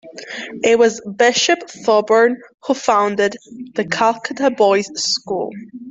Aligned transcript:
It 0.63 0.79
was 0.79 0.99
Bishop 1.01 1.59
Thoburn 1.69 2.41
who 2.63 2.73
founded 2.73 3.37
the 3.75 3.85
Calcutta 3.85 4.49
Boys' 4.49 4.89
School. 4.95 5.51